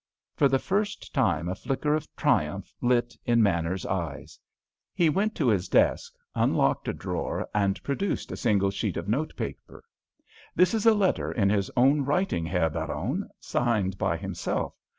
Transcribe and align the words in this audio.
For 0.35 0.47
the 0.47 0.57
first 0.57 1.13
time 1.13 1.47
a 1.47 1.53
flicker 1.53 1.93
of 1.93 2.07
triumph 2.15 2.73
lit 2.81 3.15
in 3.23 3.43
Manners's 3.43 3.85
eyes. 3.85 4.39
He 4.95 5.09
went 5.11 5.35
to 5.35 5.47
his 5.49 5.69
desk, 5.69 6.15
unlocked 6.33 6.87
a 6.87 6.93
drawer, 6.95 7.47
and 7.53 7.77
produced 7.83 8.31
a 8.31 8.35
single 8.35 8.71
sheet 8.71 8.97
of 8.97 9.07
notepaper. 9.07 9.83
"This 10.55 10.73
is 10.73 10.87
a 10.87 10.95
letter 10.95 11.31
in 11.31 11.51
his 11.51 11.69
own 11.77 12.01
writing, 12.03 12.47
Herr 12.47 12.71
Baron, 12.71 13.29
signed 13.39 13.99
by 13.99 14.17
himself. 14.17 14.73